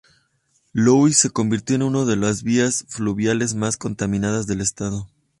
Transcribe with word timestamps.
Louis 0.73 1.13
se 1.15 1.29
convirtió 1.29 1.75
en 1.75 1.83
uno 1.83 2.05
de 2.07 2.15
las 2.15 2.41
vías 2.41 2.85
fluviales 2.87 3.53
más 3.53 3.77
contaminadas 3.77 4.47
del 4.47 4.61
estado. 4.61 5.07